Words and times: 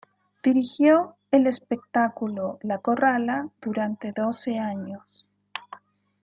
Dirigió 0.41 1.15
el 1.29 1.45
espectáculo 1.45 2.57
La 2.63 2.79
Corrala 2.79 3.51
durante 3.61 4.11
doce 4.11 4.57
años. 4.57 5.27